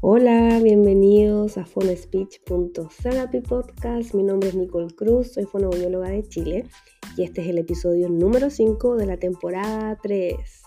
[0.00, 4.14] Hola, bienvenidos a PhoneSpeech.therapy Podcast.
[4.14, 6.68] Mi nombre es Nicole Cruz, soy fonoaudióloga de Chile
[7.16, 10.62] y este es el episodio número 5 de la temporada 3.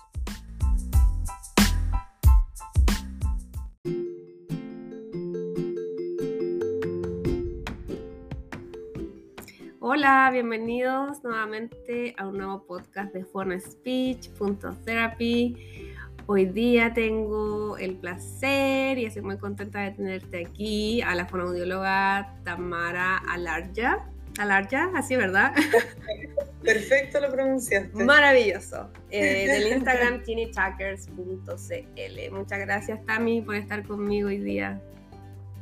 [9.80, 15.91] Hola, bienvenidos nuevamente a un nuevo podcast de PhoneSpeech.therapy.
[16.28, 22.36] Hoy día tengo el placer y estoy muy contenta de tenerte aquí a la fonoaudióloga
[22.44, 24.06] Tamara Alarja.
[24.40, 25.54] Alarja, así, ¿verdad?
[26.64, 28.04] Perfecto, lo pronunciaste.
[28.04, 28.90] Maravilloso.
[29.10, 32.32] Eh, del Instagram tinytalkers.cl.
[32.32, 34.82] Muchas gracias, Tami, por estar conmigo hoy día.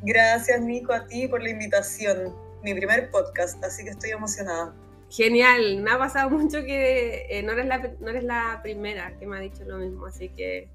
[0.04, 2.34] Gracias, Nico, a ti por la invitación.
[2.64, 4.74] Mi primer podcast, así que estoy emocionada.
[5.10, 9.26] Genial, me ha pasado mucho que eh, no, eres la, no eres la primera que
[9.26, 10.70] me ha dicho lo mismo, así que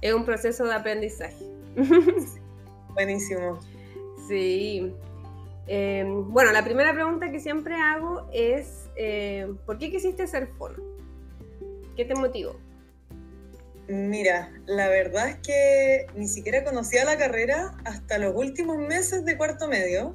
[0.00, 1.44] es un proceso de aprendizaje.
[2.94, 3.58] Buenísimo.
[4.28, 4.92] Sí.
[5.66, 10.82] Em, bueno, la primera pregunta que siempre hago es, eh, ¿por qué quisiste ser fono?
[11.96, 12.56] ¿Qué te motivó?
[13.88, 19.36] Mira, la verdad es que ni siquiera conocía la carrera hasta los últimos meses de
[19.36, 20.14] cuarto medio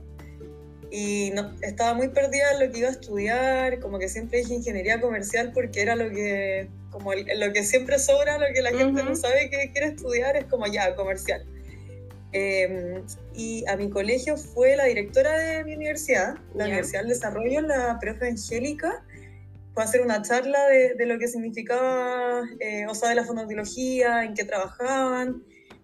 [0.97, 4.53] y no, estaba muy perdida en lo que iba a estudiar, como que siempre dije
[4.53, 9.03] ingeniería comercial porque era lo que, como lo que siempre sobra, lo que la gente
[9.03, 11.45] no sabe que quiere estudiar, es como ya, comercial.
[12.31, 17.59] Em, y a mi colegio fue la directora de mi universidad, la Universidad del Desarrollo,
[17.59, 19.03] la profe Angélica,
[19.73, 23.25] fue a hacer una charla de, de lo que significaba, eh, o sea, de la
[23.25, 25.43] fonoaudiología, en qué trabajaban,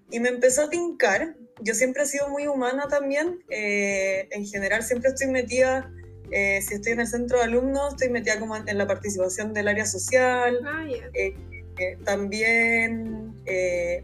[0.09, 3.43] y me empezó a tincar, yo siempre he sido muy humana también.
[3.49, 5.91] Eh, en general siempre estoy metida,
[6.31, 9.67] eh, si estoy en el centro de alumnos, estoy metida como en, la participación del
[9.67, 10.59] área social.
[10.65, 11.35] Ah, eh,
[12.05, 13.33] también,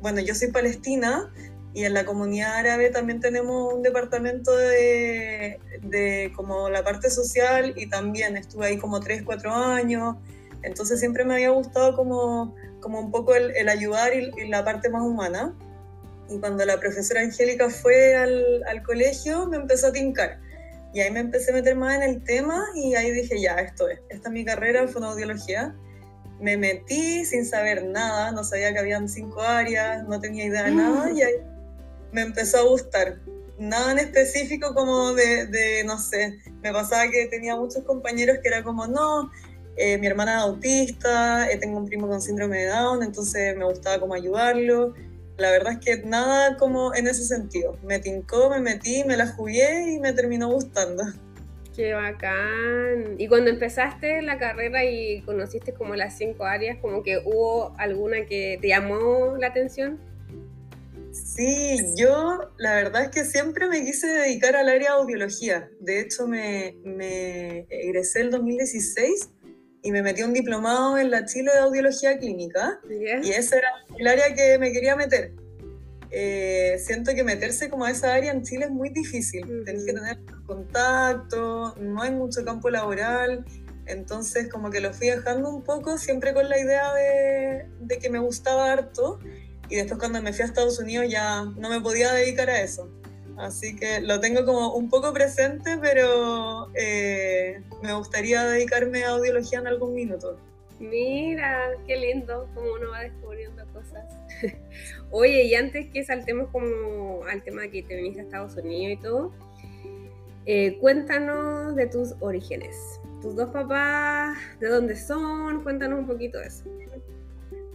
[0.01, 1.31] bueno, yo soy palestina
[1.73, 7.73] y en la comunidad árabe también tenemos un departamento de, de como la parte social
[7.75, 10.15] y también estuve ahí como 3, 4 años.
[10.63, 14.65] Entonces siempre me había gustado como, como un poco el, el ayudar y, y la
[14.65, 15.53] parte más humana.
[16.29, 20.39] Y cuando la profesora Angélica fue al, al, colegio, me empezó a tincar.
[20.93, 23.87] Y ahí me empecé a meter más en el tema y ahí dije, ya, esto
[23.87, 25.75] es, esta es mi carrera, fonoaudiología.
[26.39, 30.71] Me metí sin saber nada, no sabía que habían cinco áreas, no tenía idea de
[30.71, 31.33] nada y ahí
[32.11, 33.19] me empezó a gustar.
[33.57, 38.49] Nada en específico como de, de no sé, me pasaba que tenía muchos compañeros que
[38.49, 39.31] era como, no,
[39.77, 43.65] eh, mi hermana es autista, eh, tengo un primo con síndrome de Down, entonces me
[43.65, 44.93] gustaba como ayudarlo
[45.37, 47.77] la verdad es que nada como en ese sentido.
[47.83, 51.03] Me tincó, me metí, me la jugué y me terminó gustando.
[51.75, 53.15] Qué bacán.
[53.19, 58.25] Y cuando empezaste la carrera y conociste como las cinco áreas, como que hubo alguna
[58.25, 59.99] que te llamó la atención?
[61.11, 65.69] Sí, yo la verdad es que siempre me quise dedicar al área de audiología.
[65.79, 69.29] De hecho, me, me egresé el 2016
[69.87, 72.77] y me metí un diplomado en la Chile de Audiología Clínica
[73.23, 75.31] y ese era el área que me quería meter.
[76.11, 79.45] Eh, siento que meterse como a esa área en Chile es muy difícil.
[79.63, 83.45] Tenés que tener contacto, no hay mucho campo laboral,
[83.85, 88.09] entonces como que lo fui dejando un poco, siempre con la idea de, de que
[88.09, 89.19] me gustaba harto
[89.69, 92.91] y después cuando me fui a Estados Unidos ya no me podía dedicar a eso.
[93.37, 99.59] Así que lo tengo como un poco presente, pero eh, me gustaría dedicarme a audiología
[99.59, 100.39] en algún minuto.
[100.79, 104.05] Mira, qué lindo, como uno va descubriendo cosas.
[105.11, 108.99] Oye, y antes que saltemos como al tema de que te viniste a Estados Unidos
[108.99, 109.31] y todo,
[110.47, 112.99] eh, cuéntanos de tus orígenes.
[113.21, 115.61] Tus dos papás, ¿de dónde son?
[115.61, 116.63] Cuéntanos un poquito de eso.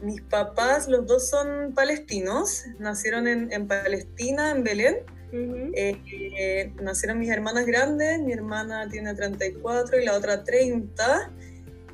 [0.01, 4.97] Mis papás, los dos son palestinos, nacieron en, en Palestina, en Belén
[5.33, 11.31] eh, nacieron mis hermanas grandes, mi hermana tiene 34 y la otra 30.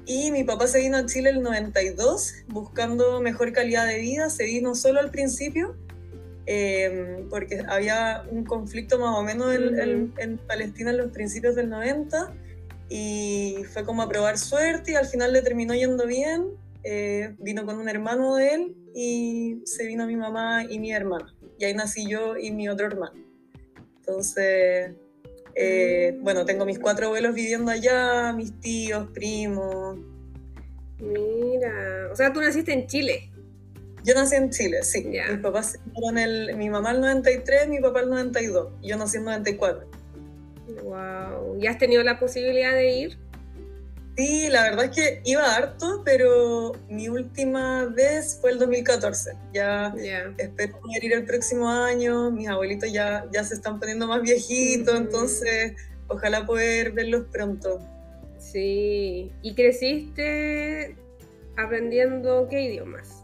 [0.06, 4.30] Y mi papá se vino a Chile el 92 buscando mejor calidad de vida.
[4.30, 5.76] Se vino solo al principio
[6.46, 12.32] em, porque había un conflicto más o menos en, Palestina en los principios del 90
[12.88, 16.46] y fue como a probar suerte y al final le terminó yendo bien.
[16.84, 21.34] Eh, vino con un hermano de él y se vino mi mamá y mi hermana.
[21.58, 23.27] Y ahí nací yo y mi otro hermano.
[24.08, 24.92] Entonces,
[25.54, 29.98] eh, bueno, tengo mis cuatro abuelos viviendo allá, mis tíos, primos.
[30.98, 33.30] Mira, o sea, tú naciste en Chile.
[34.04, 35.04] Yo nací en Chile, sí.
[35.04, 35.78] Mis papás
[36.16, 38.72] el, mi mamá el 93, mi papá el 92.
[38.82, 39.90] Yo nací en 94.
[40.84, 41.58] Wow.
[41.60, 43.18] ¿Y has tenido la posibilidad de ir?
[44.18, 49.30] Sí, la verdad es que iba harto, pero mi última vez fue el 2014.
[49.54, 49.94] Ya
[50.38, 52.28] espero poder ir el próximo año.
[52.32, 55.74] Mis abuelitos ya, ya se están poniendo más viejitos, entonces
[56.08, 57.78] ojalá poder verlos pronto.
[58.40, 59.30] Sí.
[59.42, 60.96] ¿Y creciste
[61.56, 63.22] aprendiendo qué idiomas?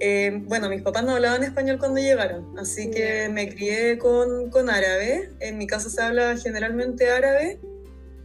[0.00, 4.70] Eh, bueno, mis papás no hablaban español cuando llegaron, así que me crié con, con
[4.70, 5.32] árabe.
[5.40, 7.60] En mi casa se habla generalmente árabe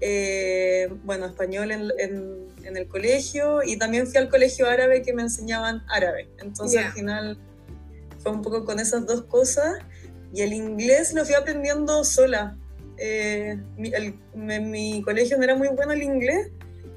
[0.02, 5.22] eh, bueno, español en, en, el colegio y también fui al colegio árabe que me
[5.22, 6.28] enseñaban árabe.
[6.40, 7.38] Entonces al final
[8.20, 9.78] fue un poco con esas dos cosas
[10.34, 12.58] y el inglés lo fui aprendiendo sola.
[12.98, 13.92] Eh, mi,
[14.34, 16.50] mi colegio no era muy bueno el inglés,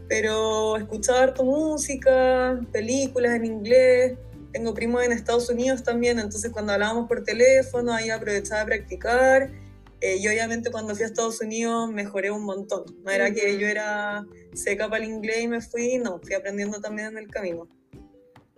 [0.09, 4.15] pero escuchaba harto música, películas en inglés.
[4.53, 9.51] Tengo primos en Estados Unidos también, entonces cuando hablábamos por teléfono ahí aprovechaba a practicar
[10.01, 12.85] eh, y obviamente cuando fui a Estados Unidos mejoré un montón.
[13.03, 16.81] No era que yo era seca para el inglés y me fui, no, fui aprendiendo
[16.81, 17.69] también en el camino.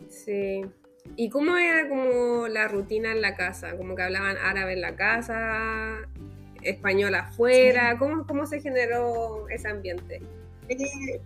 [0.08, 0.62] Sí.
[1.14, 3.76] ¿Y cómo era como la rutina en la casa?
[3.76, 5.98] Como que hablaban árabe en la casa,
[6.62, 7.96] español afuera.
[7.98, 10.20] ¿Cómo, ¿Cómo se generó ese ambiente?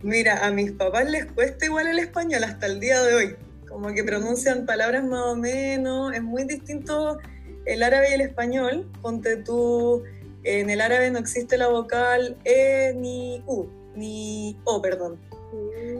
[0.02, 3.36] Mira, a mis papás les cuesta igual el español hasta el día de hoy.
[3.66, 6.12] Como que pronuncian palabras más o menos.
[6.12, 7.18] Es muy distinto
[7.66, 10.02] el árabe y el español, ponte tú,
[10.44, 15.18] en el árabe no existe la vocal E ni U, ni O, perdón.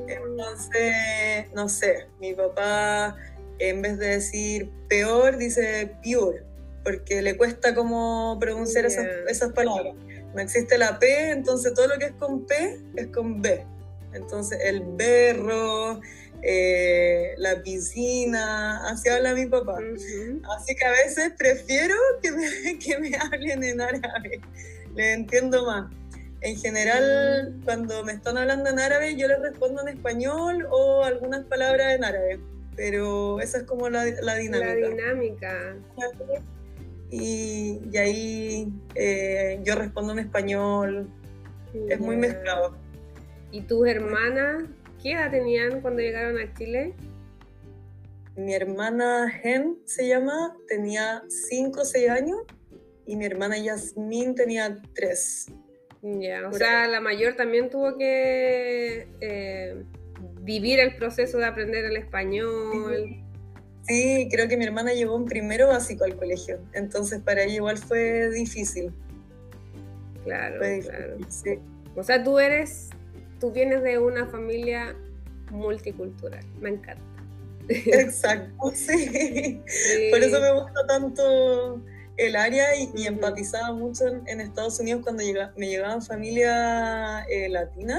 [0.07, 3.17] Entonces, no sé, mi papá
[3.61, 6.43] en vez de decir peor, dice pure,
[6.83, 9.95] porque le cuesta como pronunciar esas, esas palabras.
[10.35, 13.65] No existe la P, entonces todo lo que es con P es con B.
[14.13, 16.01] Entonces el berro,
[16.43, 19.79] eh, la piscina, así habla mi papá.
[20.57, 24.41] Así que a veces prefiero que me, que me hablen en árabe,
[24.95, 25.93] le entiendo más.
[26.43, 27.65] En general, mm.
[27.65, 32.05] cuando me están hablando en árabe, yo les respondo en español o algunas palabras en
[32.05, 32.41] árabe,
[32.77, 34.75] pero esa es como la, la dinámica.
[34.75, 35.77] La dinámica.
[37.11, 41.11] Y, y ahí eh, yo respondo en español,
[41.89, 42.77] es muy mezclado.
[43.53, 44.65] ¿Y tus hermanas
[45.03, 46.95] ¿Qué edad tenían cuando llegaron a Chile?
[48.37, 52.39] Mi hermana Gen se llama, tenía 5 o 6 años
[53.07, 55.47] y mi hermana Yasmín tenía 3.
[56.03, 59.83] Ya, o sea, la mayor también tuvo que eh,
[60.43, 63.17] vivir el proceso de aprender el español.
[63.89, 67.79] Sí, creo que mi hermana llegó en primero básico al colegio, entonces para ella igual
[67.79, 68.93] fue difícil.
[70.23, 71.17] Claro, claro.
[71.97, 72.91] O sea, tú eres
[73.41, 74.95] tú vienes de una familia
[75.51, 77.03] multicultural, me encanta.
[77.69, 79.63] Exacto, sí.
[80.11, 81.81] Por eso me gusta tanto
[82.17, 85.23] el área y, empatizaba mucho en, Estados Unidos cuando
[85.57, 87.99] me llegaban familia eh, latina,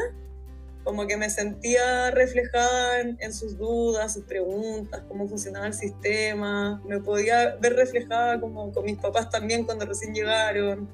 [0.83, 6.99] como que me sentía reflejada en, sus dudas, sus preguntas, cómo funcionaba el sistema, me
[6.99, 10.89] podía ver reflejada como con mis papás también cuando recién llegaron.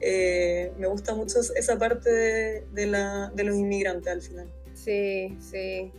[0.00, 4.48] Eh, me gusta mucho esa parte de, la, de, los inmigrantes al final.
[4.74, 5.92] Sí, sí.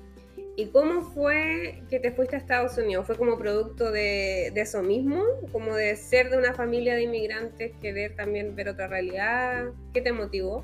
[0.55, 3.05] ¿Y cómo fue que te fuiste a Estados Unidos?
[3.05, 5.23] ¿Fue como producto de, de, eso mismo?
[5.51, 9.65] ¿Como de ser de una familia de inmigrantes, querer también ver otra realidad?
[9.93, 10.63] ¿Qué te motivó?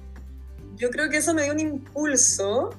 [0.75, 2.71] Yo creo que eso me dio un impulso,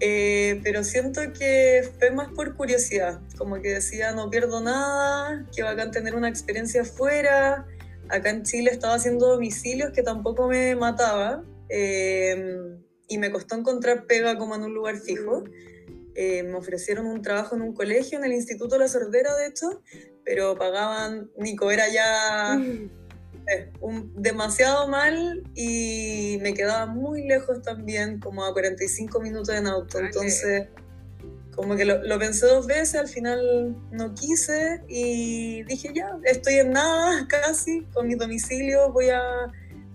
[0.00, 5.62] eh, pero siento que fue más por curiosidad, como que decía, no pierdo nada, que
[5.62, 7.64] bacán tener una experiencia afuera,
[8.12, 12.76] acá en Chile estaba haciendo domicilios que tampoco me mataba eh,
[13.08, 15.44] y me costó encontrar pega como en un lugar fijo.
[16.14, 19.82] Eh, me ofrecieron un trabajo en un colegio, en el Instituto La Sordera, de hecho,
[20.24, 22.60] pero pagaban, Nico, era ya
[23.48, 23.72] eh,
[24.14, 30.00] demasiado mal y me quedaba muy lejos también, como a 45 minutos en auto.
[30.00, 30.68] Entonces
[31.54, 36.70] como que lo, pensé dos veces, al final no quise y dije ya, estoy en
[36.72, 39.22] nada casi con mi domicilio, voy a,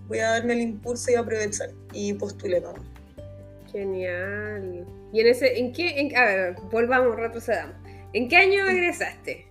[0.06, 2.74] voy a darme el impulso y aprovechar y postulé todo.
[3.72, 4.86] Genial.
[5.12, 7.76] ¿Y en ese, en qué, a ver, volvamos, retrocedamos.
[8.12, 9.46] ¿En qué año egresaste?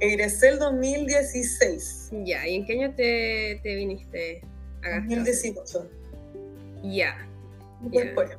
[0.00, 2.10] Egresé el 2016.
[2.24, 4.42] Ya, ¿y en qué año te, te viniste
[4.82, 5.18] a gastar?
[5.18, 5.90] 2018.
[6.84, 7.26] Ya.
[7.82, 8.30] Después.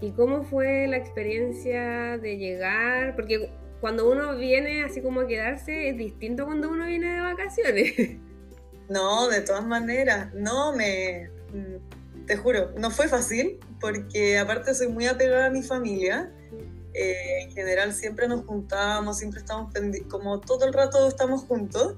[0.00, 3.14] ¿Y cómo fue la experiencia de llegar?
[3.16, 3.50] Porque
[3.80, 7.94] cuando uno viene así como a quedarse es distinto cuando uno viene de vacaciones.
[8.88, 11.28] No, de todas maneras, no me,
[12.26, 16.32] te juro, no fue fácil porque aparte soy muy apegada a mi familia.
[16.94, 19.72] Eh, en general siempre nos juntamos, siempre estamos
[20.08, 21.96] como todo el rato estamos juntos.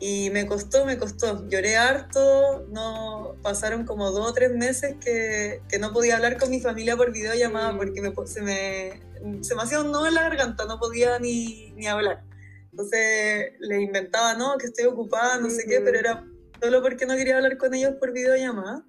[0.00, 1.48] Y me costó, me costó.
[1.48, 6.50] Lloré harto, no, pasaron como dos o tres meses que, que no podía hablar con
[6.50, 7.76] mi familia por videollamada mm.
[7.76, 9.02] porque me, se, me,
[9.42, 12.22] se me hacía un nudo en la garganta, no podía ni, ni hablar.
[12.70, 16.24] Entonces le inventaba, no, que estoy ocupada, no sé qué, pero era
[16.62, 18.84] solo porque no quería hablar con ellos por videollamada.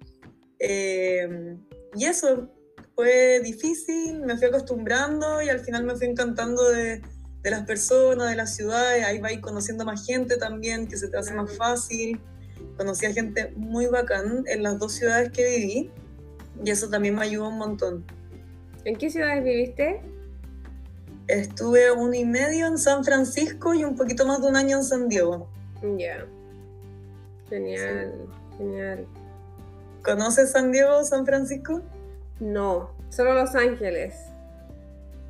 [0.60, 1.56] Eh,
[1.96, 2.48] y eso
[2.94, 7.02] fue difícil, me fui acostumbrando y al final me fui encantando de,
[7.42, 11.08] de las personas, de las ciudades, ahí va ir conociendo más gente también, que se
[11.08, 12.20] te hace más fácil.
[12.76, 15.90] Conocí a gente muy bacán en las dos ciudades que viví
[16.62, 18.04] y eso también me ayudó un montón.
[18.84, 20.00] ¿En qué ciudades viviste?
[21.26, 24.84] Estuve un y medio en San Francisco y un poquito más de un año en
[24.84, 25.48] San Diego.
[25.96, 26.26] Ya.
[27.48, 28.14] Genial,
[28.58, 29.06] genial.
[30.04, 31.82] ¿Conoces San Diego, San Francisco?
[32.38, 34.14] No, solo Los Ángeles.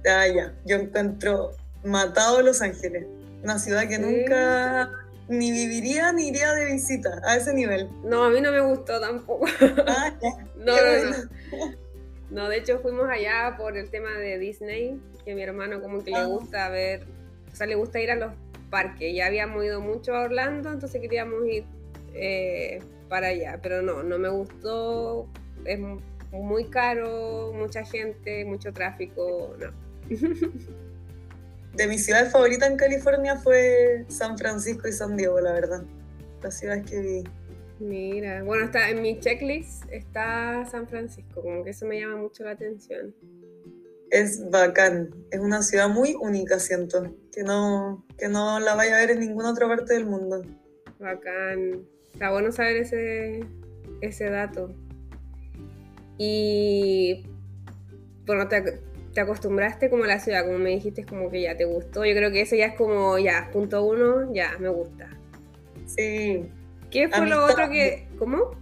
[0.07, 0.55] Ah, ya.
[0.65, 1.53] Yo encuentro
[1.85, 3.07] matado Los Ángeles.
[3.43, 4.91] Una ciudad que nunca
[5.29, 7.89] ni viviría ni iría de visita a ese nivel.
[8.05, 9.47] No, a mí no me gustó tampoco.
[9.87, 10.13] Ah,
[10.57, 11.81] no, no, no.
[12.31, 16.11] No, de hecho fuimos allá por el tema de Disney, que mi hermano como que
[16.11, 16.27] le ah.
[16.27, 17.05] gusta ver,
[17.53, 18.33] o sea, le gusta ir a los
[18.71, 19.15] parques.
[19.15, 21.65] Ya habíamos ido mucho a Orlando, entonces queríamos ir
[22.15, 25.29] eh, para allá, pero no, no me gustó.
[25.65, 25.79] Es
[26.33, 29.73] muy caro, mucha gente, mucho tráfico, no.
[31.75, 35.83] de mi ciudad favorita en California fue San Francisco y San Diego, la verdad.
[36.43, 37.25] Las ciudades que vi.
[37.79, 42.45] Mira, bueno, está en mi checklist está San Francisco, como que eso me llama mucho
[42.45, 43.15] la atención.
[44.11, 49.01] Es bacán, es una ciudad muy única, siento, que no, que no la vaya a
[49.01, 50.45] ver en ninguna otra parte del mundo.
[50.99, 53.41] Bacán, está bueno saber ese,
[54.03, 54.75] ese dato.
[56.19, 57.25] Y
[58.27, 58.79] bueno, te,
[59.21, 62.07] te acostumbraste como a la ciudad, como me dijiste, como que ya te gustó.
[62.07, 65.11] Yo creo que eso ya es como, ya, punto uno, ya, me gusta.
[65.85, 66.49] Sí.
[66.91, 68.09] ¿Qué fue lo otro que...
[68.19, 68.53] ¿Cómo?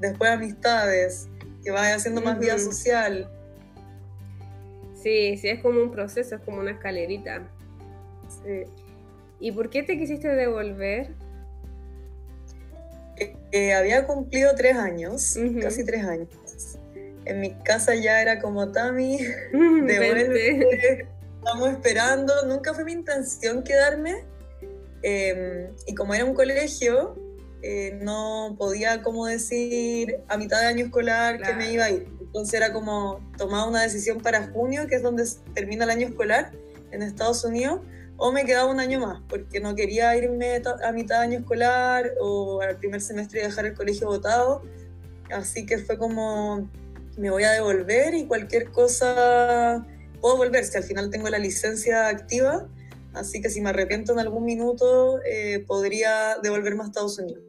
[0.00, 1.28] Después amistades,
[1.62, 3.30] que vaya haciendo más vida social.
[4.94, 7.46] Sí, sí, es como un proceso, es como una escalerita.
[8.42, 8.62] Sí.
[9.40, 11.12] ¿Y por qué te quisiste devolver?
[13.52, 16.28] Eh, había cumplido tres años, casi tres años
[17.26, 19.18] en mi casa ya era como Tami,
[19.52, 21.06] devuelve,
[21.38, 24.24] estamos esperando, nunca fue mi intención quedarme.
[25.02, 27.14] Em, y como era un colegio,
[27.62, 32.08] eh, no podía como decir a mitad de año escolar que me iba a ir.
[32.20, 36.52] Entonces era como tomar una decisión para junio, que es donde termina el año escolar
[36.90, 37.80] en Estados Unidos,
[38.16, 42.12] o me quedaba un año más, porque no quería irme a mitad de año escolar
[42.20, 44.62] o al primer semestre y dejar el colegio votado.
[45.30, 46.68] Así que fue como
[47.16, 49.86] me voy a devolver y cualquier cosa
[50.20, 52.68] puedo volver, si al final tengo la licencia activa,
[53.14, 57.42] así que si me arrepiento en algún minuto, eh, podría devolverme a Estados Unidos.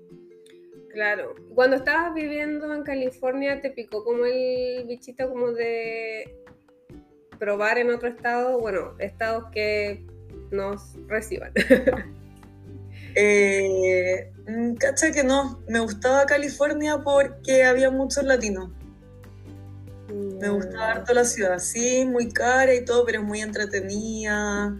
[0.91, 1.35] Claro.
[1.53, 6.43] Cuando estabas viviendo en California, ¿te picó como el bichito como de
[7.37, 8.59] probar en otro estado?
[8.59, 10.03] Bueno, estados que
[10.49, 11.51] nos reciban.
[13.15, 18.71] eh, mm, cacha que no, me gustaba California porque había muchos latinos.
[20.39, 24.75] Me gusta harto la ciudad, sí, muy cara y todo, pero es muy entretenida.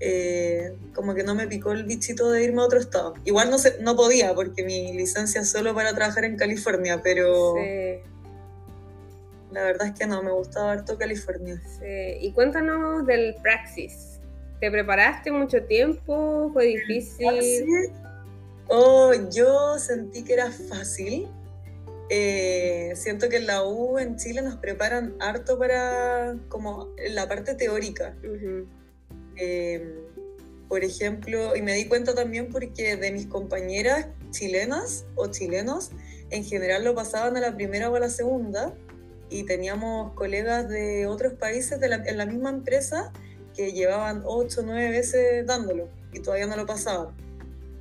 [0.00, 3.14] Eh, como que no me picó el bichito de irme a otro estado.
[3.24, 7.54] Igual no, sé, no podía porque mi licencia es solo para trabajar en California, pero
[9.52, 11.62] la verdad es que no, me gustaba harto California.
[11.78, 12.18] Sí.
[12.20, 14.18] Y cuéntanos del praxis.
[14.60, 16.50] ¿Te preparaste mucho tiempo?
[16.52, 17.92] ¿Fue difícil?
[18.68, 21.28] Oh, yo sentí que era fácil
[22.08, 27.54] eh, siento que en la U en Chile nos preparan harto para como la parte
[27.54, 28.16] teórica.
[29.36, 29.94] Em,
[30.68, 35.90] por ejemplo, y me di cuenta también porque de mis compañeras chilenas o chilenos,
[36.30, 38.74] en general lo pasaban a la primera o a la segunda,
[39.28, 43.12] y teníamos colegas de otros países en la misma empresa
[43.54, 47.14] que llevaban ocho o nueve veces dándolo y todavía no lo pasaban.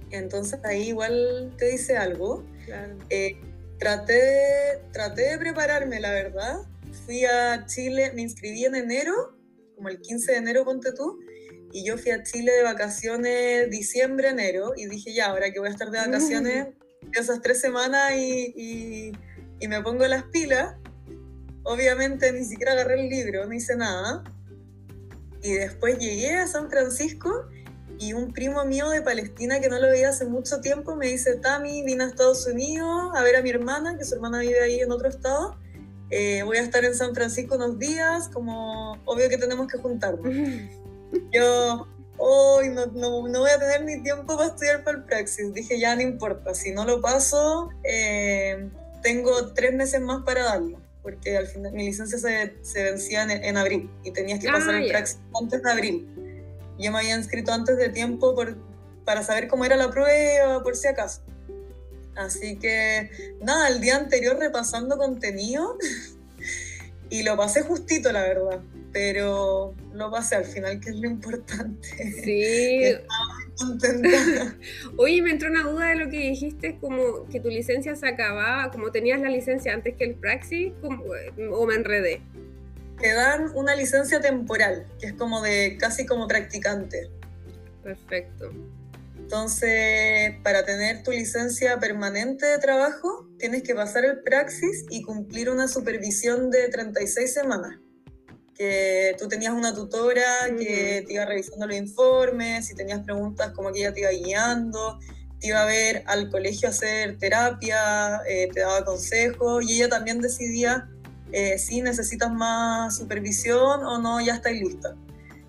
[0.09, 2.43] Entonces ahí igual te dice algo.
[2.65, 2.95] Claro.
[3.09, 3.37] Eh,
[3.81, 6.59] traté, traté de prepararme, la verdad.
[7.03, 9.35] Fui a Chile, me inscribí en enero,
[9.75, 11.19] como el 15 de enero, ponte tú,
[11.73, 15.69] y yo fui a Chile de vacaciones diciembre, enero, y dije, ya, ahora que voy
[15.69, 16.67] a estar de vacaciones,
[17.13, 19.13] esas tres semanas y,
[19.59, 20.75] y me pongo las pilas.
[21.63, 24.23] Obviamente ni siquiera agarré el libro, no hice nada.
[25.41, 27.49] Y después llegué a San Francisco
[28.01, 31.35] y un primo mío de Palestina que no lo veía hace mucho tiempo me dice,
[31.35, 34.79] Tami, vine a Estados Unidos a ver a mi hermana, que su hermana vive ahí
[34.79, 35.55] en otro estado.
[36.09, 40.25] Eh, voy a estar en San Francisco unos días, como obvio que tenemos que juntarnos.
[41.31, 45.53] Yo, hoy no, no, no, voy a tener ni tiempo para estudiar para el praxis.
[45.53, 48.67] Dije, ya no importa, si no lo paso, eh,
[49.03, 53.57] tengo tres meses más para darlo, porque al final mi licencia se, se vencía en,
[53.57, 56.20] abril y tenías que pasar ah, el praxis antes de abril.
[56.81, 58.57] Yo me había inscrito antes de tiempo por,
[59.05, 61.21] para saber cómo era la prueba, por si acaso.
[62.15, 63.09] Así que
[63.41, 65.77] nada, el día anterior repasando contenido
[67.09, 68.61] y lo pasé justito, la verdad
[68.91, 71.87] pero lo pasé al final, que es lo importante.
[72.23, 72.81] Sí.
[74.97, 78.71] Oye, me entró una duda de lo que dijiste, como que tu licencia se acababa,
[78.71, 82.21] como tenías la licencia antes que el Praxis, o me enredé.
[83.01, 87.09] Te dan una licencia temporal, que es como de casi como practicante.
[87.83, 88.51] Perfecto.
[89.17, 95.49] Entonces, para tener tu licencia permanente de trabajo, tienes que pasar el Praxis y cumplir
[95.49, 97.79] una supervisión de 36 semanas
[98.61, 100.21] que tú tenías una tutora
[100.55, 104.99] que te iba revisando los informes, si tenías preguntas como que ella te iba guiando,
[105.39, 109.89] te iba a ver al colegio a hacer terapia, eh, te daba consejos y ella
[109.89, 110.90] también decidía
[111.31, 114.95] eh, si necesitas más supervisión o no, ya estáis lista.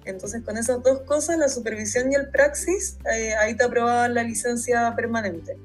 [0.04, 4.22] Entonces con esas dos cosas, la supervisión y el praxis, eh, ahí te aprobaban la
[4.22, 5.56] licencia permanente.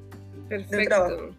[0.48, 1.36] Perfecto.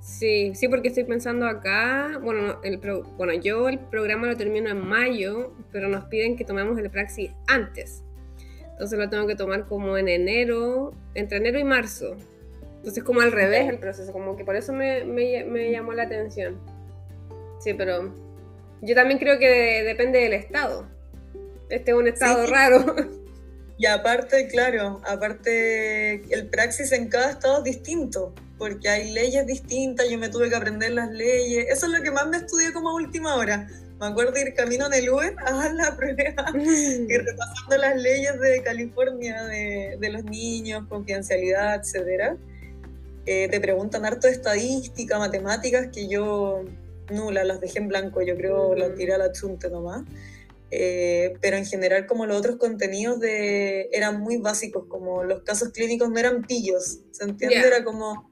[0.00, 2.78] Sí, sí, porque estoy pensando acá, bueno, el
[3.16, 7.30] bueno, yo el programa lo termino en mayo, pero nos piden que tomemos el praxis
[7.46, 8.02] antes.
[8.70, 12.16] Entonces lo tengo que tomar como en enero, entre enero y marzo.
[12.76, 16.58] Entonces como al revés el proceso, como que por eso me, me, llamó la atención.
[17.60, 18.14] Sí, pero
[18.82, 20.86] yo también creo que depende del estado.
[21.68, 22.96] Este es un estado raro.
[23.76, 30.10] Y aparte, claro, aparte el praxis en cada estado es distinto porque hay leyes distintas,
[30.10, 31.66] yo me tuve que aprender las leyes.
[31.70, 33.68] Eso es lo que más me estudié como última hora.
[34.00, 38.38] Me acuerdo de ir camino en el Uber a la prueba y repasando las leyes
[38.40, 42.36] de California de, de los niños, confidencialidad, etcétera.
[43.26, 46.64] Eh, te preguntan harto de estadística, matemáticas, que yo
[47.10, 50.04] nula, las dejé en blanco, yo creo las tiré a la chunte nomás.
[50.70, 55.70] Eh, pero en general como los otros contenidos de, eran muy básicos, como los casos
[55.70, 57.56] clínicos no eran pillos, ¿se entiende?
[57.56, 58.30] Era como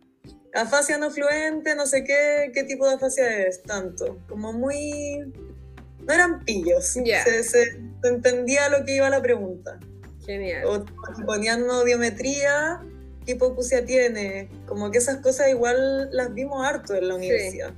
[0.53, 5.33] afasia no fluente, no sé qué, qué tipo de afasia es, tanto, como muy...
[6.01, 9.81] No eran pillos, se, se, entendía lo que iba la pregunta.
[10.25, 10.65] Genial.
[10.67, 10.85] O,
[11.25, 12.81] ponían una audiometría,
[13.25, 17.75] qué hipocusia tiene, como que esas cosas igual las vimos harto en la universidad.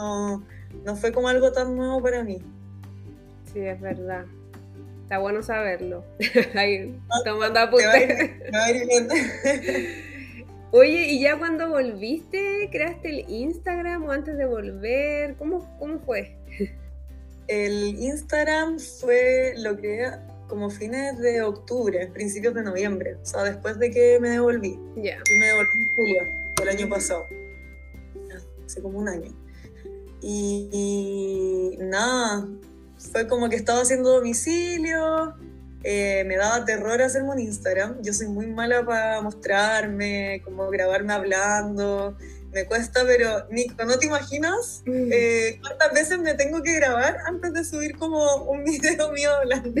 [0.00, 0.42] No,
[0.86, 2.38] no fue como algo tan nuevo para mí.
[3.52, 4.24] Sí, es verdad.
[5.02, 6.02] Está bueno saberlo.
[6.54, 8.30] Ahí, ah, tomando apuntes.
[10.72, 15.36] Oye, ¿y ya cuando volviste, creaste el Instagram o antes de volver?
[15.36, 16.34] ¿Cómo, cómo fue?
[17.46, 20.10] El Instagram fue lo que
[20.46, 24.78] como fines de octubre, principios de noviembre, o sea, después de que me devolví.
[24.96, 25.18] Ya.
[25.38, 26.22] me devolví en julio
[26.58, 27.26] del año pasado,
[28.64, 29.49] hace como un año.
[30.22, 32.46] Y nada,
[33.12, 35.34] fue como que estaba haciendo domicilio,
[35.82, 38.02] eh, me daba terror hacerme un Instagram.
[38.02, 42.16] Yo soy muy mala para mostrarme, como grabarme hablando.
[42.52, 45.12] Me cuesta, pero Nico, ¿no te imaginas mm.
[45.12, 49.80] eh, cuántas veces me tengo que grabar antes de subir como un video mío hablando?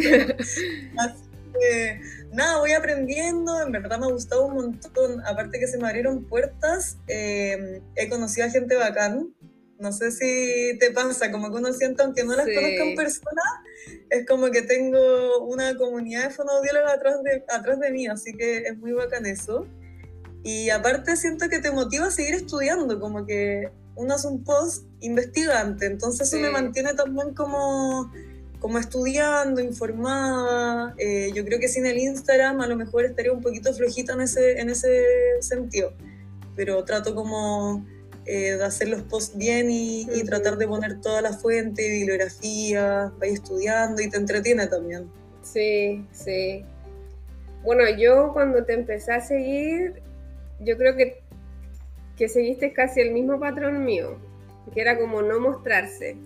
[0.98, 2.00] Así que,
[2.32, 3.60] nada, voy aprendiendo.
[3.60, 5.20] En verdad me ha gustado un montón.
[5.26, 9.34] Aparte que se me abrieron puertas, eh, he conocido a gente bacán
[9.80, 13.42] no sé si te pasa, como que uno siente, aunque no las conozca en persona,
[14.10, 18.58] es como que tengo una comunidad de fonoaudiólogos atrás de, atrás de mí, así que
[18.58, 19.66] es muy bacán eso.
[20.42, 24.84] Y aparte siento que te motiva a seguir estudiando, como que uno hace un post
[25.00, 28.12] investigante, entonces eso me mantiene también como,
[28.58, 30.94] como estudiando, informada.
[30.98, 34.20] Eh, yo creo que sin el Instagram a lo mejor estaría un poquito flojita en
[34.20, 35.06] ese, en ese
[35.40, 35.94] sentido,
[36.54, 37.86] pero trato como
[38.32, 43.34] eh, de hacer los posts bien y, tratar de poner toda la fuente, bibliografía, vais
[43.34, 45.10] estudiando y te entretiene también.
[45.42, 46.64] Sí, sí.
[47.64, 50.00] Bueno, yo cuando te empecé a seguir,
[50.60, 51.22] yo creo que,
[52.16, 54.16] que seguiste casi el mismo patrón mío,
[54.72, 56.16] que era como no mostrarse.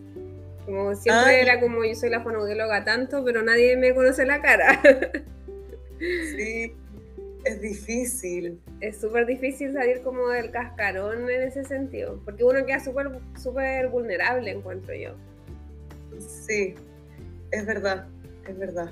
[0.67, 4.79] Como siempre era como yo soy la fonoaudióloga tanto, pero nadie me conoce la cara.
[5.99, 6.75] sí,
[7.45, 8.61] es difícil.
[8.81, 13.89] Es súper difícil salir como del cascarón en ese sentido, porque uno queda súper súper
[13.89, 15.15] vulnerable, encuentro yo.
[16.19, 16.75] Sí,
[17.51, 18.07] es verdad,
[18.49, 18.91] es verdad.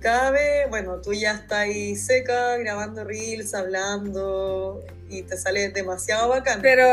[0.00, 6.28] Cada vez, bueno, tú ya estás ahí seca, grabando reels, hablando, y te sale demasiado
[6.28, 6.60] bacán.
[6.60, 6.84] Pero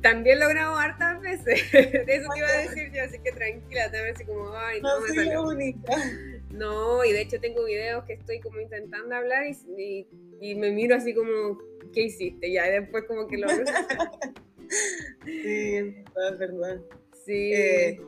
[0.00, 1.62] también lo grabo hartas veces.
[1.72, 4.98] Eso te iba a decir yo, así que tranquila, te ves así como, ay, no,
[4.98, 5.42] no me salió.
[5.42, 5.92] única.
[6.50, 10.06] No, y de hecho tengo videos que estoy como intentando hablar y,
[10.40, 11.58] y, me miro así como,
[11.92, 12.50] ¿qué hiciste?
[12.50, 13.48] Ya, y después como que lo...
[15.24, 16.80] sí, es verdad.
[17.24, 17.52] Sí.
[17.52, 18.00] Eh,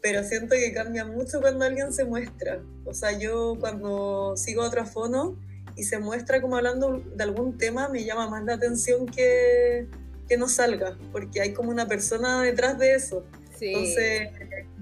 [0.00, 2.62] pero siento que cambia mucho cuando alguien se muestra.
[2.84, 5.38] O sea, yo cuando sigo otro fono
[5.76, 9.86] y se muestra como hablando de algún tema, me llama más la atención que,
[10.28, 13.24] que no salga, porque hay como una persona detrás de eso.
[13.60, 14.28] Entonces,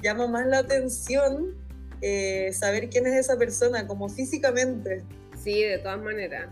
[0.03, 1.55] llama más la atención
[2.01, 5.03] eh, saber quién es esa persona, como físicamente.
[5.43, 6.49] Sí, de todas maneras.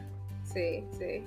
[0.52, 1.22] Sí, sí.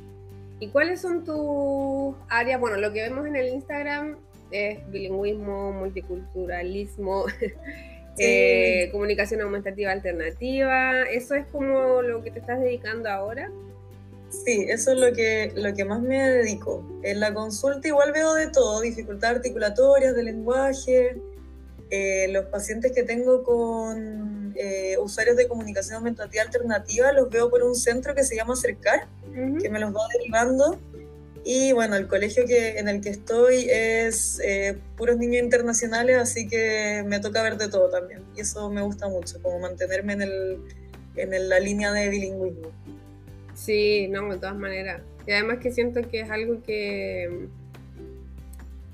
[0.60, 2.60] ¿Y cuáles son tus áreas?
[2.60, 4.18] Bueno, lo que vemos en el Instagram
[4.52, 7.26] es bilingüismo, multiculturalismo,
[8.18, 11.04] eh, comunicación aumentativa alternativa.
[11.04, 13.52] ¿Eso es como lo que te estás dedicando ahora?
[14.30, 16.84] Sí, eso es lo que, lo que más me dedico.
[17.04, 21.22] En la consulta igual veo de todo, dificultades articulatorias, de lenguaje.
[21.90, 27.64] Eh, los pacientes que tengo con eh, usuarios de comunicación aumentativa alternativa los veo por
[27.64, 29.08] un centro que se llama Acercar,
[29.62, 30.80] que me los va derivando
[31.50, 36.46] y bueno, el colegio que, en el que estoy es eh, puros niños internacionales, así
[36.46, 38.22] que me toca ver de todo también.
[38.36, 40.58] Y eso me gusta mucho, como mantenerme en, el,
[41.16, 42.70] en la línea de bilingüismo.
[43.54, 45.02] Sí, no, de todas maneras.
[45.26, 47.48] Y además que siento que es algo que,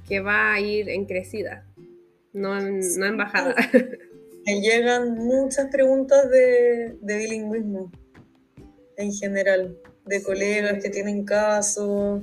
[0.07, 1.65] que va a ir en crecida,
[2.33, 3.55] no en, no en bajada.
[4.45, 7.91] Me llegan muchas preguntas de, de bilingüismo
[8.97, 12.21] en general, de colegas que tienen casos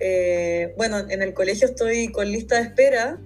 [0.00, 3.18] eh, bueno, en el colegio estoy con lista de espera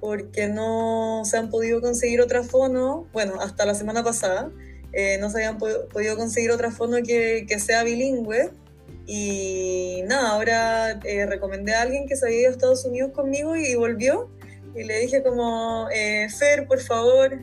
[0.00, 4.50] porque no se han podido conseguir otra fono, bueno, hasta la semana pasada,
[4.92, 8.50] eh, no se habían podido conseguir otra fono que, que, sea bilingüe.
[9.06, 13.56] Y nada, ahora eh, recomendé a alguien que se había ido a Estados Unidos conmigo
[13.56, 14.28] y, volvió.
[14.74, 15.88] Y le dije como,
[16.38, 17.34] Fer, por favor,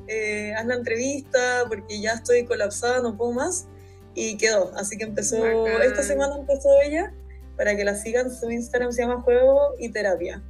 [0.57, 3.67] haz la entrevista porque ya estoy colapsada, no puedo más.
[4.15, 4.71] Y quedó.
[4.75, 7.13] Así que empezó, esta semana empezó ella
[7.55, 8.31] para que la sigan.
[8.31, 10.41] Su Instagram se llama Juego y Terapia.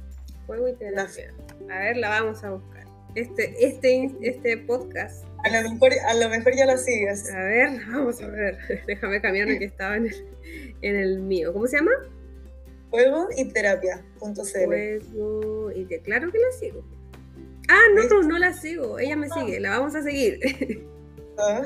[0.46, 1.34] Juego y Terapia.
[1.70, 2.84] A ver, la vamos a buscar.
[3.14, 5.24] Este, este, este podcast.
[5.44, 7.30] A lo, mejor, a lo mejor ya la sigues.
[7.32, 8.58] A ver, vamos a ver.
[8.86, 10.26] Déjame cambiar lo que estaba en el,
[10.82, 11.52] en el mío.
[11.52, 11.92] ¿Cómo se llama?
[12.90, 14.10] Juego y terapia.cl.
[14.20, 16.02] Juego y terapia.
[16.02, 16.84] Claro que la sigo.
[17.68, 18.98] Ah, no, no, no la sigo.
[18.98, 19.60] Ella me sigue.
[19.60, 20.40] La vamos a seguir.
[21.42, 21.62] Ah.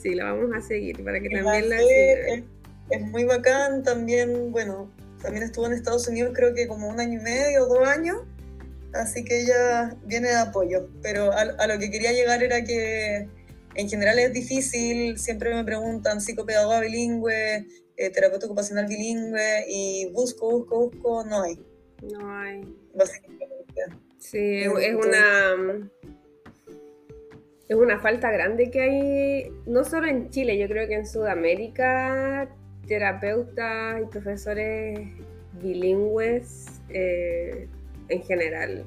[0.00, 2.42] Sí, la vamos a seguir para que también la siga
[2.90, 4.90] es muy bacán también, bueno,
[5.22, 8.18] también estuvo en Estados Unidos creo que como un año y medio, dos años,
[8.92, 13.28] así que ella viene de apoyo, pero a, lo que quería llegar era que
[13.74, 20.50] en general es difícil, siempre me preguntan psicopedagoga bilingüe, eh, terapeuta ocupacional bilingüe y busco,
[20.50, 21.58] busco, busco, no hay.
[22.02, 22.62] No hay.
[22.94, 23.46] Básicamente.
[24.18, 25.90] Sí, es una
[27.70, 32.48] es una falta grande que hay, no solo en Chile, yo creo que en Sudamérica
[32.88, 34.98] terapeutas y profesores
[35.62, 37.68] bilingües eh,
[38.08, 38.84] en general.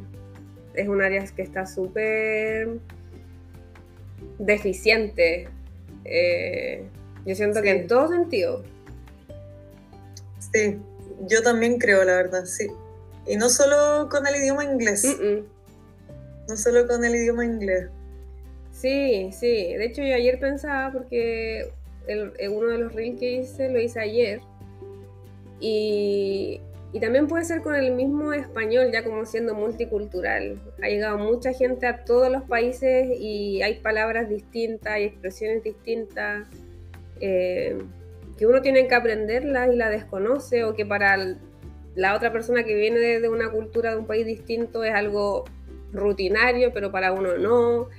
[0.74, 2.80] Es un área que está súper
[4.40, 5.48] deficiente.
[6.06, 6.84] Eh,
[7.26, 8.64] yo siento que en todo sentido.
[10.54, 10.78] Sí,
[11.28, 12.68] yo también creo, la verdad, sí.
[13.26, 15.18] Y no solo con el idioma inglés.
[16.48, 17.88] No solo con el idioma inglés.
[18.72, 19.74] Sí, sí.
[19.76, 21.72] De hecho, yo ayer pensaba porque
[22.08, 24.42] el, eh, uno de los reels que hice lo hice ayer.
[25.60, 26.60] Y,
[26.94, 30.60] y, también puede ser con el mismo español, ya como siendo multicultural.
[30.82, 36.48] Ha llegado mucha gente a todos los países y hay palabras distintas, hay expresiones distintas,
[37.20, 37.78] eh,
[38.38, 41.18] que uno tiene que aprenderlas y la desconoce, o que para
[41.96, 45.46] la otra persona que viene de una cultura de un país distinto es algo
[45.92, 47.90] rutinario, pero para uno no.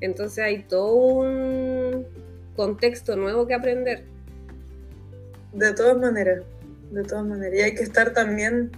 [0.00, 2.06] Entonces hay todo un,
[2.60, 4.04] contexto nuevo que aprender.
[5.52, 6.42] De todas maneras,
[6.90, 7.58] de todas maneras.
[7.58, 8.70] Y hay que estar también,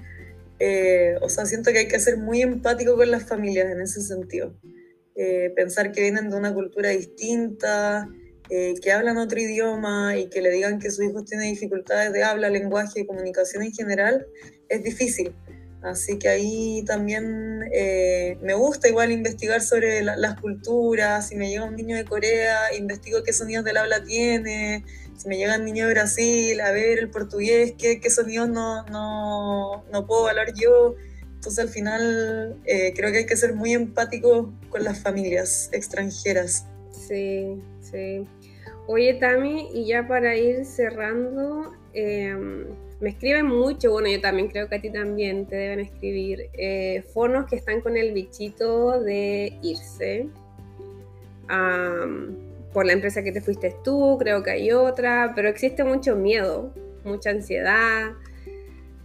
[0.59, 4.01] eh, o sea, siento que hay que ser muy empático con las familias en ese
[4.01, 4.55] sentido.
[5.15, 8.09] Eh, pensar que vienen de una cultura distinta,
[8.51, 12.23] eh, que hablan otro idioma y que le digan que sus hijos tienen dificultades de
[12.23, 14.27] habla, lenguaje y comunicación en general,
[14.69, 15.35] es difícil.
[15.83, 17.59] Así que ahí también
[18.41, 21.27] me gusta igual investigar sobre las culturas.
[21.27, 24.85] Si me llega un niño de Corea, investigo qué sonidos del habla tiene.
[25.23, 28.85] Si me llega un niño de Brasil, a ver el portugués, qué, qué sonidos no,
[28.87, 30.97] no, no, puedo hablar yo.
[31.37, 36.67] Entonces al final eh, creo que hay que ser muy empático con las familias extranjeras.
[36.91, 38.27] Sí, sí.
[38.89, 42.67] Oye, Tami, y ya para ir cerrando, em,
[43.01, 47.05] me escriben mucho, bueno, yo también creo que a ti también te deben escribir, eh,
[47.15, 50.27] fonos que están con el bichito de irse.
[52.73, 56.73] Por la empresa que te fuiste tú, creo que hay otra, pero existe mucho miedo,
[57.05, 58.13] mucha ansiedad.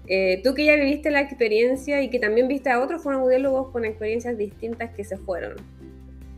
[0.08, 3.84] Eh, tú que ya viviste la experiencia y que también viste a otros fonoaudiólogos con
[3.84, 5.56] experiencias distintas que se fueron,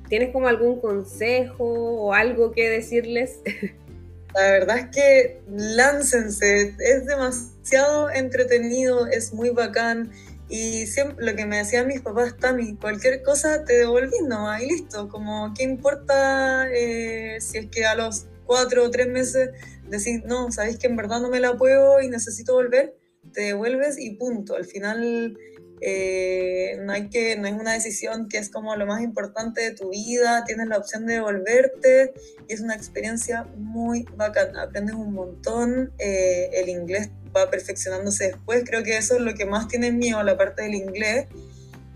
[0.08, 3.42] ¿tienes como algún consejo o algo que decirles?
[4.36, 10.12] La verdad es que láncense, es demasiado entretenido, es muy bacán.
[10.50, 14.68] Y siempre lo que me decían mis papás, Tami, cualquier cosa te devolví no, ahí
[14.68, 15.08] listo.
[15.08, 19.52] Como, ¿qué importa eh, si es que a los cuatro o tres meses
[19.88, 22.96] decís, no, sabéis que en verdad no me la puedo y necesito volver?
[23.32, 24.56] Te devuelves y punto.
[24.56, 25.38] Al final
[25.82, 29.72] eh, no, hay que, no es una decisión que es como lo más importante de
[29.72, 32.14] tu vida, tienes la opción de volverte
[32.48, 38.64] y es una experiencia muy bacana, aprendes un montón, eh, el inglés va perfeccionándose después,
[38.66, 41.28] creo que eso es lo que más tiene miedo, la parte del inglés.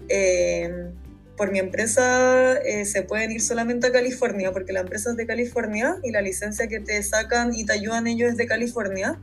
[0.09, 0.91] Eh,
[1.35, 5.97] por mi empresa se pueden ir solamente a California, porque la empresa es de California
[6.03, 9.19] y la licencia que te sacan y te ayudan ellos es de California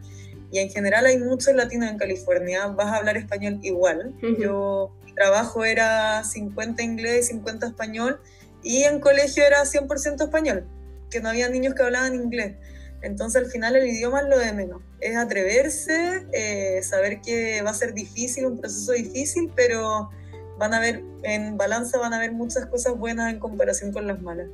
[0.53, 4.15] y en general hay muchos latinos en California, vas a hablar español igual.
[4.39, 8.21] Yo, mi trabajo era 50 inglés, 50 español,
[8.63, 10.67] y en colegio era 100% español,
[11.09, 12.57] que no había niños que hablaban inglés.
[13.01, 17.71] Entonces al final el idioma es lo de menos, es atreverse, eh, saber que va
[17.71, 20.11] a ser difícil, un proceso difícil, pero
[20.59, 24.21] van a ver, en balanza van a haber muchas cosas buenas en comparación con las
[24.21, 24.49] malas.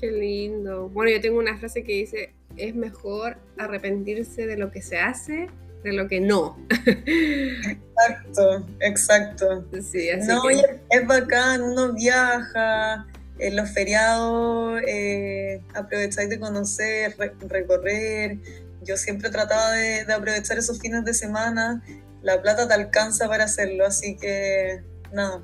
[0.00, 0.88] Qué lindo.
[0.88, 5.48] Bueno, yo tengo una frase que dice, es mejor arrepentirse de lo que se hace
[5.84, 6.56] de lo que no.
[6.86, 9.64] Exacto, exacto.
[9.82, 13.06] Sí, así no, es bacán, uno viaja,
[13.38, 17.14] en los feriados eh, aprovecháis de conocer,
[17.48, 18.38] recorrer.
[18.84, 21.82] Yo siempre trataba de, aprovechar esos fines de semana.
[22.22, 25.42] La plata te alcanza para hacerlo, así que nada,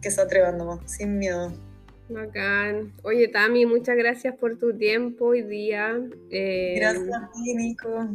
[0.00, 1.52] que se atrevan nomás, sin miedo.
[2.08, 2.92] Bacán.
[3.02, 6.00] Oye, Tami, muchas gracias por tu tiempo hoy día.
[6.30, 8.08] Eh, gracias a ti, Nico.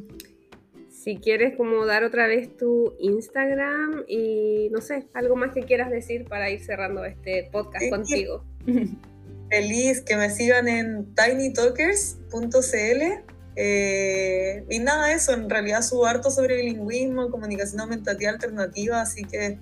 [0.89, 5.89] Si quieres como dar otra vez tu Instagram y no sé, algo más que quieras
[5.89, 8.45] decir para ir cerrando este podcast contigo.
[9.49, 13.30] Feliz que me sigan en tinytalkers.cl.
[13.55, 19.57] Eh, y nada, eso, en realidad subo harto sobre bilingüismo, comunicación aumentativa alternativa, así que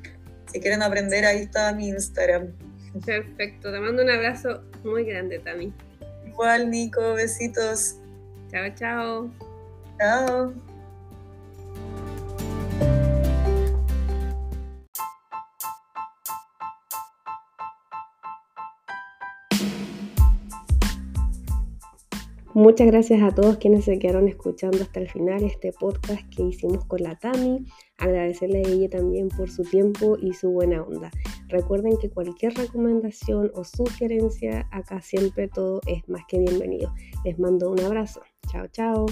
[0.51, 2.53] si quieren aprender, ahí está mi Instagram.
[3.05, 5.73] Perfecto, te mando un abrazo muy grande, Tami.
[6.27, 7.95] Igual, Nico, besitos.
[8.51, 9.29] Chao, chao.
[9.97, 10.68] Chao.
[22.55, 26.83] Muchas gracias a todos quienes se quedaron escuchando hasta el final este podcast que hicimos
[26.85, 27.63] con la Tami.
[27.97, 31.11] Agradecerle a ella también por su tiempo y su buena onda.
[31.47, 36.91] Recuerden que cualquier recomendación o sugerencia, acá siempre todo es más que bienvenido.
[37.23, 38.21] Les mando un abrazo.
[38.51, 39.05] Chao, chao.